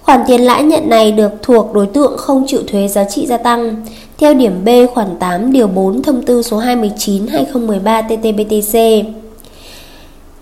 Khoản 0.02 0.20
tiền 0.26 0.40
lãi 0.40 0.62
nhận 0.62 0.88
này 0.88 1.12
được 1.12 1.32
thuộc 1.42 1.74
đối 1.74 1.86
tượng 1.86 2.16
không 2.16 2.44
chịu 2.46 2.60
thuế 2.66 2.88
giá 2.88 3.04
trị 3.04 3.26
gia 3.26 3.36
tăng 3.36 3.76
theo 4.18 4.34
điểm 4.34 4.64
B 4.64 4.68
khoản 4.94 5.16
8 5.20 5.52
điều 5.52 5.66
4 5.66 6.02
thông 6.02 6.22
tư 6.22 6.42
số 6.42 6.58
219 6.58 7.26
2013 7.26 8.02
TT-BTC. 8.02 9.04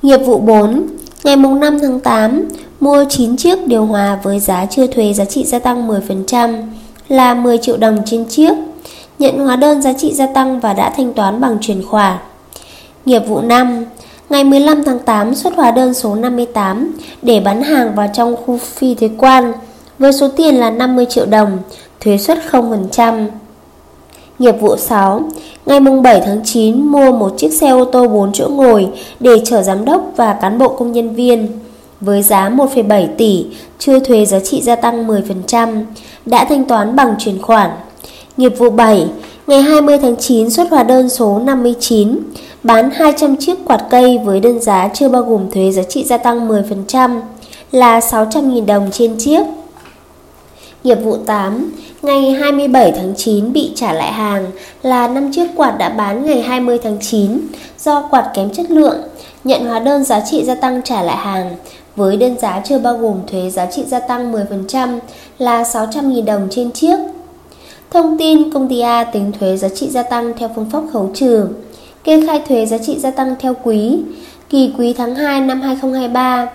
Nghiệp 0.02 0.18
vụ 0.18 0.38
4, 0.38 0.86
ngày 1.24 1.36
5 1.36 1.78
tháng 1.80 2.00
8, 2.00 2.48
mua 2.80 3.04
9 3.08 3.36
chiếc 3.36 3.66
điều 3.66 3.86
hòa 3.86 4.18
với 4.22 4.40
giá 4.40 4.66
chưa 4.66 4.86
thuế 4.86 5.12
giá 5.12 5.24
trị 5.24 5.44
gia 5.44 5.58
tăng 5.58 5.88
10% 5.88 6.62
là 7.08 7.34
10 7.34 7.58
triệu 7.58 7.76
đồng 7.76 7.98
trên 8.06 8.24
chiếc. 8.24 8.52
Nhận 9.18 9.38
hóa 9.38 9.56
đơn 9.56 9.82
giá 9.82 9.92
trị 9.92 10.12
gia 10.14 10.26
tăng 10.26 10.60
và 10.60 10.72
đã 10.72 10.92
thanh 10.96 11.12
toán 11.12 11.40
bằng 11.40 11.58
chuyển 11.60 11.82
khoản. 11.86 12.18
Nghiệp 13.04 13.22
vụ 13.28 13.40
5, 13.40 13.84
ngày 14.30 14.44
15 14.44 14.84
tháng 14.84 14.98
8 14.98 15.34
xuất 15.34 15.56
hóa 15.56 15.70
đơn 15.70 15.94
số 15.94 16.14
58 16.14 16.92
để 17.22 17.40
bán 17.40 17.62
hàng 17.62 17.94
vào 17.94 18.10
trong 18.14 18.36
khu 18.36 18.58
phi 18.58 18.94
thuế 18.94 19.10
quan 19.18 19.52
với 19.98 20.12
số 20.12 20.28
tiền 20.28 20.54
là 20.54 20.70
50 20.70 21.06
triệu 21.08 21.26
đồng, 21.26 21.58
thuế 22.00 22.18
suất 22.18 22.38
0%. 22.50 23.26
Nghiệp 24.38 24.60
vụ 24.60 24.76
6, 24.76 25.22
ngày 25.66 25.80
7 25.80 26.20
tháng 26.26 26.40
9 26.44 26.82
mua 26.82 27.12
một 27.12 27.34
chiếc 27.36 27.52
xe 27.52 27.68
ô 27.68 27.84
tô 27.84 28.08
4 28.08 28.32
chỗ 28.32 28.48
ngồi 28.48 28.88
để 29.20 29.40
chở 29.44 29.62
giám 29.62 29.84
đốc 29.84 30.12
và 30.16 30.32
cán 30.32 30.58
bộ 30.58 30.68
công 30.68 30.92
nhân 30.92 31.14
viên 31.14 31.48
với 32.00 32.22
giá 32.22 32.50
1,7 32.50 33.06
tỷ, 33.18 33.46
chưa 33.78 33.98
thuế 33.98 34.24
giá 34.24 34.40
trị 34.40 34.62
gia 34.62 34.76
tăng 34.76 35.06
10%, 35.08 35.84
đã 36.26 36.44
thanh 36.44 36.64
toán 36.64 36.96
bằng 36.96 37.14
chuyển 37.18 37.42
khoản. 37.42 37.70
Nghiệp 38.36 38.58
vụ 38.58 38.70
7, 38.70 39.06
ngày 39.46 39.62
20 39.62 39.98
tháng 39.98 40.16
9 40.16 40.50
xuất 40.50 40.70
hóa 40.70 40.82
đơn 40.82 41.08
số 41.08 41.38
59, 41.38 42.18
bán 42.62 42.90
200 42.90 43.36
chiếc 43.36 43.54
quạt 43.64 43.86
cây 43.90 44.18
với 44.24 44.40
đơn 44.40 44.60
giá 44.60 44.88
chưa 44.94 45.08
bao 45.08 45.22
gồm 45.22 45.50
thuế 45.50 45.70
giá 45.70 45.82
trị 45.82 46.04
gia 46.04 46.16
tăng 46.16 46.48
10% 46.48 47.20
là 47.72 48.00
600.000 48.00 48.66
đồng 48.66 48.90
trên 48.92 49.18
chiếc. 49.18 49.42
Nghiệp 50.84 50.98
vụ 51.02 51.16
8, 51.16 51.72
ngày 52.02 52.32
27 52.32 52.92
tháng 52.96 53.14
9 53.16 53.52
bị 53.52 53.72
trả 53.74 53.92
lại 53.92 54.12
hàng 54.12 54.46
là 54.82 55.08
năm 55.08 55.32
chiếc 55.32 55.46
quạt 55.56 55.74
đã 55.78 55.88
bán 55.88 56.26
ngày 56.26 56.42
20 56.42 56.78
tháng 56.82 56.98
9 57.00 57.38
do 57.78 58.08
quạt 58.10 58.30
kém 58.34 58.50
chất 58.50 58.70
lượng, 58.70 58.96
nhận 59.44 59.66
hóa 59.66 59.78
đơn 59.78 60.04
giá 60.04 60.20
trị 60.20 60.44
gia 60.44 60.54
tăng 60.54 60.82
trả 60.82 61.02
lại 61.02 61.16
hàng 61.16 61.56
với 61.96 62.16
đơn 62.16 62.38
giá 62.38 62.62
chưa 62.64 62.78
bao 62.78 62.96
gồm 62.96 63.20
thuế 63.26 63.50
giá 63.50 63.66
trị 63.66 63.84
gia 63.86 64.00
tăng 64.00 64.32
10% 64.32 64.98
là 65.38 65.62
600.000 65.62 66.24
đồng 66.24 66.48
trên 66.50 66.70
chiếc. 66.72 66.96
Thông 67.90 68.18
tin 68.18 68.50
công 68.50 68.68
ty 68.68 68.80
A 68.80 69.04
tính 69.04 69.32
thuế 69.40 69.56
giá 69.56 69.68
trị 69.68 69.88
gia 69.90 70.02
tăng 70.02 70.32
theo 70.38 70.50
phương 70.54 70.70
pháp 70.70 70.82
khấu 70.92 71.10
trừ, 71.14 71.46
kê 72.04 72.26
khai 72.26 72.42
thuế 72.48 72.66
giá 72.66 72.78
trị 72.78 72.98
gia 72.98 73.10
tăng 73.10 73.34
theo 73.38 73.54
quý, 73.62 73.98
kỳ 74.50 74.72
quý 74.78 74.92
tháng 74.92 75.14
2 75.14 75.40
năm 75.40 75.60
2023 75.60 76.48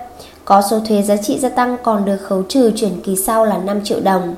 có 0.49 0.61
số 0.61 0.79
thuế 0.79 1.01
giá 1.01 1.17
trị 1.17 1.39
gia 1.39 1.49
tăng 1.49 1.77
còn 1.83 2.05
được 2.05 2.17
khấu 2.17 2.43
trừ 2.43 2.71
chuyển 2.75 3.01
kỳ 3.03 3.15
sau 3.15 3.45
là 3.45 3.57
5 3.57 3.83
triệu 3.83 3.99
đồng. 3.99 4.35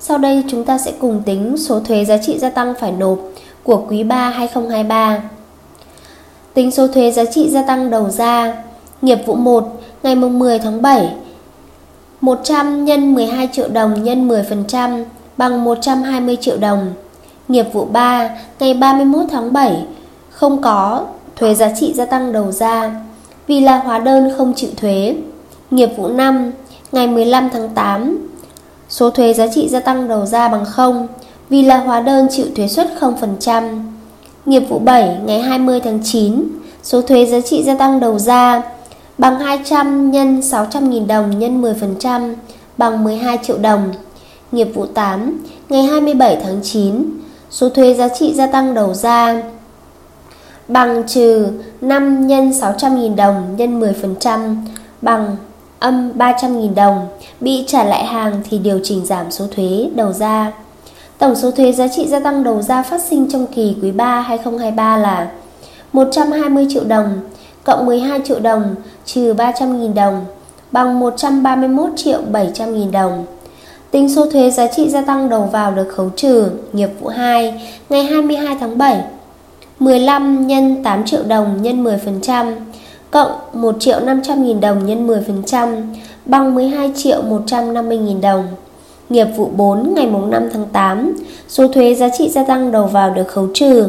Sau 0.00 0.18
đây, 0.18 0.44
chúng 0.48 0.64
ta 0.64 0.78
sẽ 0.78 0.92
cùng 0.98 1.22
tính 1.26 1.56
số 1.58 1.80
thuế 1.80 2.04
giá 2.04 2.16
trị 2.18 2.38
gia 2.38 2.50
tăng 2.50 2.74
phải 2.80 2.92
nộp 2.92 3.18
của 3.62 3.84
quý 3.88 4.04
3 4.04 4.30
2023. 4.30 5.22
Tính 6.54 6.70
số 6.70 6.88
thuế 6.88 7.10
giá 7.10 7.24
trị 7.24 7.50
gia 7.50 7.62
tăng 7.62 7.90
đầu 7.90 8.10
ra, 8.10 8.62
Nghiệp 9.02 9.18
vụ 9.26 9.34
1 9.34 9.80
ngày 10.02 10.14
10 10.14 10.58
tháng 10.58 10.82
7 10.82 11.14
100 12.20 12.84
nhân 12.84 13.14
12 13.14 13.48
triệu 13.52 13.68
đồng 13.68 14.02
nhân 14.02 14.28
10% 14.28 15.04
bằng 15.36 15.64
120 15.64 16.36
triệu 16.40 16.56
đồng. 16.56 16.92
Nghiệp 17.48 17.66
vụ 17.72 17.84
3 17.84 18.30
ngày 18.58 18.74
31 18.74 19.24
tháng 19.30 19.52
7 19.52 19.86
không 20.30 20.62
có 20.62 21.06
thuế 21.36 21.54
giá 21.54 21.70
trị 21.74 21.92
gia 21.94 22.04
tăng 22.04 22.32
đầu 22.32 22.52
ra 22.52 23.05
vì 23.46 23.60
là 23.60 23.78
hóa 23.78 23.98
đơn 23.98 24.30
không 24.36 24.52
chịu 24.56 24.70
thuế. 24.76 25.16
Nghiệp 25.70 25.90
vụ 25.96 26.08
5 26.08 26.52
ngày 26.92 27.06
15 27.06 27.48
tháng 27.52 27.68
8 27.74 28.28
số 28.88 29.10
thuế 29.10 29.32
giá 29.32 29.46
trị 29.46 29.68
gia 29.68 29.80
tăng 29.80 30.08
đầu 30.08 30.26
ra 30.26 30.48
bằng 30.48 30.64
0 30.64 31.06
vì 31.48 31.62
là 31.62 31.78
hóa 31.78 32.00
đơn 32.00 32.26
chịu 32.30 32.46
thuế 32.56 32.68
suất 32.68 32.88
0%. 33.00 33.80
Nghiệp 34.46 34.62
vụ 34.68 34.78
7 34.78 35.16
ngày 35.26 35.40
20 35.40 35.80
tháng 35.80 36.00
9 36.04 36.42
số 36.82 37.02
thuế 37.02 37.26
giá 37.26 37.40
trị 37.40 37.62
gia 37.62 37.74
tăng 37.74 38.00
đầu 38.00 38.18
ra 38.18 38.62
bằng 39.18 39.38
200 39.38 40.10
nhân 40.10 40.40
600.000 40.40 41.06
đồng 41.06 41.38
nhân 41.38 41.62
10% 41.62 42.34
bằng 42.78 43.04
12 43.04 43.38
triệu 43.42 43.58
đồng. 43.58 43.92
Nghiệp 44.52 44.68
vụ 44.74 44.86
8 44.86 45.44
ngày 45.68 45.82
27 45.82 46.38
tháng 46.44 46.60
9 46.62 47.04
số 47.50 47.68
thuế 47.68 47.94
giá 47.94 48.08
trị 48.08 48.34
gia 48.34 48.46
tăng 48.46 48.74
đầu 48.74 48.94
ra 48.94 49.42
bằng 50.68 51.02
trừ 51.06 51.48
5 51.80 52.26
nhân 52.26 52.50
600.000 52.50 53.16
đồng 53.16 53.56
nhân 53.56 53.80
10% 53.80 54.56
bằng 55.02 55.36
âm 55.78 56.12
300.000 56.18 56.74
đồng. 56.74 57.06
Bị 57.40 57.64
trả 57.66 57.84
lại 57.84 58.04
hàng 58.04 58.42
thì 58.50 58.58
điều 58.58 58.80
chỉnh 58.82 59.06
giảm 59.06 59.30
số 59.30 59.46
thuế 59.56 59.88
đầu 59.94 60.12
ra. 60.12 60.52
Tổng 61.18 61.34
số 61.34 61.50
thuế 61.50 61.72
giá 61.72 61.88
trị 61.88 62.06
gia 62.08 62.20
tăng 62.20 62.44
đầu 62.44 62.62
ra 62.62 62.82
phát 62.82 63.02
sinh 63.02 63.30
trong 63.30 63.46
kỳ 63.46 63.76
quý 63.82 63.90
3 63.90 64.20
2023 64.20 64.96
là 64.96 65.30
120 65.92 66.66
triệu 66.70 66.84
đồng 66.84 67.20
cộng 67.64 67.86
12 67.86 68.20
triệu 68.24 68.40
đồng 68.40 68.74
trừ 69.04 69.34
300.000 69.34 69.94
đồng 69.94 70.24
bằng 70.72 71.00
131 71.00 71.90
triệu 71.96 72.20
700.000 72.32 72.90
đồng. 72.90 73.26
Tính 73.90 74.14
số 74.14 74.30
thuế 74.30 74.50
giá 74.50 74.66
trị 74.66 74.88
gia 74.88 75.00
tăng 75.00 75.28
đầu 75.28 75.48
vào 75.52 75.70
được 75.70 75.88
khấu 75.88 76.10
trừ 76.16 76.50
nghiệp 76.72 76.90
vụ 77.00 77.08
2 77.08 77.70
ngày 77.88 78.04
22 78.04 78.56
tháng 78.60 78.78
7 78.78 79.04
15 79.78 80.46
nhân 80.46 80.82
8 80.82 81.04
triệu 81.04 81.22
đồng 81.22 81.62
nhân 81.62 81.84
10% 81.84 82.54
cộng 83.10 83.30
1 83.52 83.76
triệu 83.80 84.00
500 84.00 84.44
nghìn 84.44 84.60
đồng 84.60 84.86
nhân 84.86 85.06
10% 85.06 85.82
bằng 86.26 86.54
12 86.54 86.92
triệu 86.96 87.22
150 87.22 87.98
nghìn 87.98 88.20
đồng. 88.20 88.44
Nghiệp 89.08 89.24
vụ 89.36 89.50
4 89.56 89.94
ngày 89.94 90.06
5 90.06 90.48
tháng 90.52 90.66
8, 90.72 91.16
số 91.48 91.68
thuế 91.68 91.94
giá 91.94 92.08
trị 92.18 92.28
gia 92.28 92.44
tăng 92.44 92.72
đầu 92.72 92.86
vào 92.86 93.10
được 93.10 93.28
khấu 93.28 93.48
trừ 93.54 93.88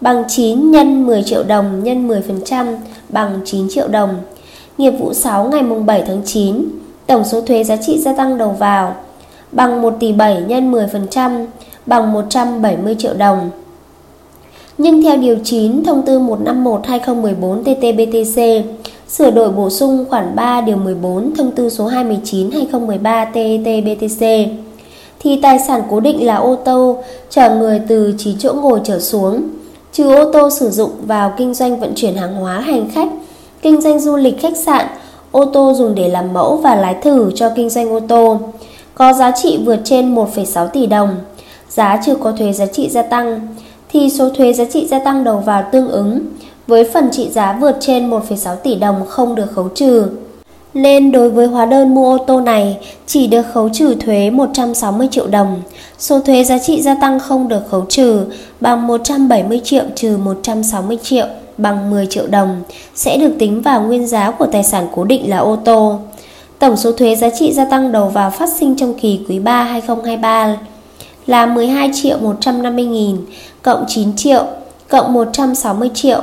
bằng 0.00 0.24
9 0.28 0.70
nhân 0.70 1.06
10 1.06 1.22
triệu 1.22 1.42
đồng 1.42 1.84
nhân 1.84 2.08
10% 2.08 2.76
bằng 3.08 3.40
9 3.44 3.68
triệu 3.70 3.88
đồng. 3.88 4.14
Nghiệp 4.78 4.90
vụ 4.90 5.14
6 5.14 5.48
ngày 5.48 5.62
7 5.86 6.04
tháng 6.06 6.22
9, 6.24 6.64
tổng 7.06 7.24
số 7.24 7.40
thuế 7.40 7.64
giá 7.64 7.76
trị 7.76 7.98
gia 7.98 8.12
tăng 8.12 8.38
đầu 8.38 8.50
vào 8.50 8.94
bằng 9.52 9.82
1 9.82 9.94
tỷ 10.00 10.12
7 10.12 10.42
nhân 10.48 10.72
10% 10.72 11.46
bằng 11.86 12.12
170 12.12 12.96
triệu 12.98 13.14
đồng. 13.14 13.50
Nhưng 14.78 15.02
theo 15.02 15.16
Điều 15.16 15.36
9 15.44 15.84
Thông 15.84 16.02
tư 16.02 16.18
151-2014 16.18 17.62
TT-BTC 17.64 18.62
sửa 19.08 19.30
đổi 19.30 19.50
bổ 19.50 19.70
sung 19.70 20.04
khoản 20.08 20.36
3 20.36 20.60
Điều 20.60 20.76
14 20.76 21.34
Thông 21.34 21.50
tư 21.50 21.68
số 21.68 21.90
219-2013 21.90 23.32
TT-BTC 23.32 24.48
thì 25.20 25.40
tài 25.42 25.58
sản 25.58 25.82
cố 25.90 26.00
định 26.00 26.26
là 26.26 26.36
ô 26.36 26.54
tô 26.54 26.98
chở 27.30 27.54
người 27.54 27.80
từ 27.88 28.14
9 28.18 28.38
chỗ 28.38 28.52
ngồi 28.52 28.80
trở 28.84 29.00
xuống 29.00 29.42
trừ 29.92 30.14
ô 30.14 30.32
tô 30.32 30.50
sử 30.50 30.70
dụng 30.70 30.90
vào 31.06 31.32
kinh 31.36 31.54
doanh 31.54 31.80
vận 31.80 31.92
chuyển 31.96 32.16
hàng 32.16 32.34
hóa 32.34 32.60
hành 32.60 32.90
khách, 32.90 33.08
kinh 33.62 33.80
doanh 33.80 34.00
du 34.00 34.16
lịch 34.16 34.40
khách 34.40 34.56
sạn, 34.56 34.86
ô 35.30 35.44
tô 35.44 35.72
dùng 35.76 35.94
để 35.94 36.08
làm 36.08 36.32
mẫu 36.32 36.56
và 36.56 36.74
lái 36.74 36.94
thử 36.94 37.30
cho 37.34 37.50
kinh 37.56 37.70
doanh 37.70 37.90
ô 37.90 38.00
tô, 38.00 38.38
có 38.94 39.12
giá 39.12 39.30
trị 39.30 39.58
vượt 39.64 39.78
trên 39.84 40.14
1,6 40.14 40.68
tỷ 40.68 40.86
đồng, 40.86 41.16
giá 41.68 42.00
chưa 42.06 42.14
có 42.14 42.32
thuế 42.32 42.52
giá 42.52 42.66
trị 42.66 42.88
gia 42.88 43.02
tăng, 43.02 43.40
thì 43.88 44.10
số 44.10 44.30
thuế 44.30 44.52
giá 44.52 44.64
trị 44.64 44.86
gia 44.86 44.98
tăng 44.98 45.24
đầu 45.24 45.38
vào 45.38 45.64
tương 45.72 45.88
ứng 45.88 46.20
với 46.66 46.84
phần 46.84 47.08
trị 47.12 47.28
giá 47.30 47.58
vượt 47.60 47.76
trên 47.80 48.10
1,6 48.10 48.56
tỷ 48.56 48.74
đồng 48.74 49.06
không 49.08 49.34
được 49.34 49.52
khấu 49.54 49.68
trừ. 49.68 50.06
Nên 50.74 51.12
đối 51.12 51.30
với 51.30 51.46
hóa 51.46 51.66
đơn 51.66 51.94
mua 51.94 52.16
ô 52.16 52.18
tô 52.18 52.40
này 52.40 52.78
chỉ 53.06 53.26
được 53.26 53.42
khấu 53.52 53.68
trừ 53.68 53.94
thuế 53.94 54.30
160 54.30 55.08
triệu 55.10 55.26
đồng, 55.26 55.62
số 55.98 56.20
thuế 56.20 56.44
giá 56.44 56.58
trị 56.58 56.82
gia 56.82 56.94
tăng 56.94 57.20
không 57.20 57.48
được 57.48 57.62
khấu 57.70 57.84
trừ 57.88 58.24
bằng 58.60 58.86
170 58.86 59.60
triệu 59.64 59.84
trừ 59.94 60.16
160 60.16 60.98
triệu 61.02 61.26
bằng 61.58 61.90
10 61.90 62.06
triệu 62.06 62.26
đồng 62.26 62.62
sẽ 62.94 63.16
được 63.16 63.32
tính 63.38 63.62
vào 63.62 63.82
nguyên 63.82 64.06
giá 64.06 64.30
của 64.30 64.46
tài 64.46 64.64
sản 64.64 64.86
cố 64.94 65.04
định 65.04 65.30
là 65.30 65.38
ô 65.38 65.56
tô. 65.56 65.98
Tổng 66.58 66.76
số 66.76 66.92
thuế 66.92 67.14
giá 67.14 67.30
trị 67.30 67.52
gia 67.52 67.64
tăng 67.64 67.92
đầu 67.92 68.08
vào 68.08 68.30
phát 68.30 68.48
sinh 68.58 68.76
trong 68.76 68.94
kỳ 68.94 69.20
quý 69.28 69.38
3 69.38 69.62
2023 69.62 70.56
là 71.28 71.46
12 71.46 71.90
triệu 71.94 72.18
150 72.18 72.84
nghìn 72.84 73.16
cộng 73.62 73.84
9 73.88 74.16
triệu 74.16 74.46
cộng 74.88 75.12
160 75.12 75.90
triệu 75.94 76.22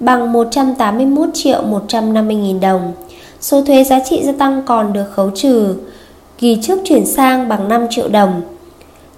bằng 0.00 0.32
181 0.32 1.28
triệu 1.34 1.62
150 1.62 2.36
nghìn 2.36 2.60
đồng. 2.60 2.92
Số 3.40 3.62
thuế 3.62 3.84
giá 3.84 4.00
trị 4.00 4.22
gia 4.24 4.32
tăng 4.32 4.62
còn 4.66 4.92
được 4.92 5.04
khấu 5.12 5.30
trừ 5.30 5.74
kỳ 6.38 6.58
trước 6.62 6.78
chuyển 6.84 7.06
sang 7.06 7.48
bằng 7.48 7.68
5 7.68 7.86
triệu 7.90 8.08
đồng. 8.08 8.42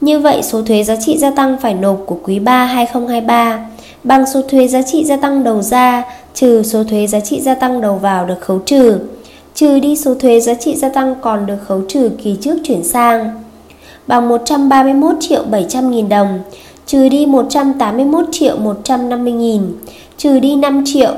Như 0.00 0.21
vậy 0.21 0.42
số 0.42 0.62
thuế 0.62 0.85
giá 0.85 0.97
trị 0.97 1.18
gia 1.18 1.30
tăng 1.30 1.57
phải 1.62 1.75
nộp 1.75 1.99
của 2.07 2.18
quý 2.23 2.38
3 2.38 2.64
2023 2.64 3.66
bằng 4.04 4.25
số 4.26 4.42
thuế 4.42 4.68
giá 4.68 4.83
trị 4.83 5.04
gia 5.04 5.16
tăng 5.16 5.45
đầu 5.45 5.62
ra 5.62 6.02
trừ 6.35 6.62
số 6.62 6.85
thuế 6.85 7.07
giá 7.07 7.21
trị 7.21 7.40
gia 7.40 7.54
tăng 7.54 7.80
đầu 7.80 7.97
vào 7.97 8.26
được 8.26 8.40
khấu 8.40 8.59
trừ, 8.59 8.99
trừ 9.54 9.78
đi 9.78 9.97
số 9.97 10.14
thuế 10.14 10.40
giá 10.40 10.54
trị 10.54 10.76
gia 10.76 10.88
tăng 10.88 11.14
còn 11.21 11.47
được 11.47 11.59
khấu 11.66 11.83
trừ 11.88 12.11
kỳ 12.23 12.37
trước 12.40 12.57
chuyển 12.64 12.85
sang 12.85 13.42
bằng 14.08 14.28
131 14.28 15.16
triệu 15.20 15.44
700 15.50 15.90
nghìn 15.90 16.08
đồng, 16.08 16.38
trừ 16.86 17.08
đi 17.08 17.26
181 17.26 18.24
triệu 18.32 18.56
150 18.56 19.32
nghìn, 19.32 19.62
trừ 20.16 20.40
đi 20.40 20.56
5 20.56 20.82
triệu, 20.86 21.14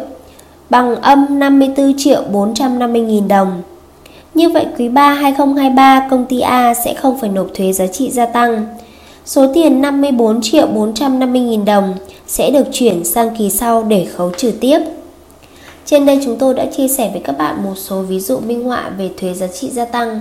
bằng 0.70 0.97
âm 0.97 1.38
54 1.38 1.94
triệu 1.97 2.23
450 2.32 3.00
nghìn 3.02 3.28
đồng. 3.28 3.62
Như 4.35 4.49
vậy 4.49 4.66
quý 4.78 4.88
3 4.88 5.14
2023 5.14 6.09
công 6.11 6.25
ty 6.25 6.40
A 6.40 6.75
sẽ 6.75 6.94
không 6.94 7.18
phải 7.20 7.30
nộp 7.30 7.47
thuế 7.54 7.73
giá 7.73 7.87
trị 7.87 8.11
gia 8.11 8.26
tăng. 8.26 8.66
Số 9.25 9.47
tiền 9.54 9.80
54 9.80 10.42
triệu 10.42 10.66
450 10.66 11.42
nghìn 11.42 11.64
đồng 11.64 11.94
sẽ 12.26 12.50
được 12.50 12.66
chuyển 12.73 13.04
sang 13.04 13.37
kỳ 13.37 13.50
sau 13.50 13.82
để 13.82 14.04
khấu 14.04 14.30
trừ 14.37 14.52
tiếp. 14.61 14.78
Trên 15.85 16.06
đây 16.06 16.20
chúng 16.25 16.38
tôi 16.38 16.54
đã 16.54 16.66
chia 16.66 16.88
sẻ 16.88 17.11
với 17.12 17.20
các 17.25 17.38
bạn 17.38 17.64
một 17.64 17.75
số 17.76 18.02
ví 18.02 18.20
dụ 18.20 18.38
minh 18.38 18.64
họa 18.64 18.90
về 18.99 19.11
thuế 19.20 19.35
giá 19.35 19.47
trị 19.47 19.70
gia 19.70 19.85
tăng. 19.85 20.20